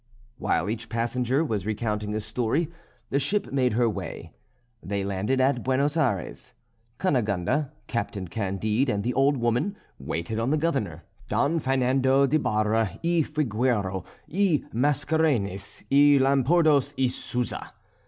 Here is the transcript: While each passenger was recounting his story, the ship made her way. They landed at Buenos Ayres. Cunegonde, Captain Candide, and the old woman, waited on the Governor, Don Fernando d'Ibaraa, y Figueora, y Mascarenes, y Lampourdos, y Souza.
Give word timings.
While 0.39 0.67
each 0.67 0.89
passenger 0.89 1.45
was 1.45 1.63
recounting 1.67 2.11
his 2.13 2.25
story, 2.25 2.71
the 3.11 3.19
ship 3.19 3.51
made 3.51 3.73
her 3.73 3.87
way. 3.87 4.33
They 4.81 5.03
landed 5.03 5.39
at 5.39 5.63
Buenos 5.63 5.95
Ayres. 5.95 6.53
Cunegonde, 6.97 7.69
Captain 7.85 8.27
Candide, 8.27 8.89
and 8.89 9.03
the 9.03 9.13
old 9.13 9.37
woman, 9.37 9.77
waited 9.99 10.39
on 10.39 10.49
the 10.49 10.57
Governor, 10.57 11.03
Don 11.29 11.59
Fernando 11.59 12.25
d'Ibaraa, 12.25 12.97
y 13.03 13.21
Figueora, 13.21 14.03
y 14.27 14.63
Mascarenes, 14.73 15.83
y 15.91 16.17
Lampourdos, 16.17 16.95
y 16.97 17.05
Souza. 17.05 17.71